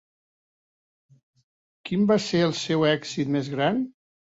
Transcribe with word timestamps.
Quin 1.91 2.11
va 2.15 2.21
ser 2.31 2.45
el 2.49 2.59
seu 2.65 2.91
èxit 2.97 3.35
més 3.41 3.57
gran? 3.59 3.89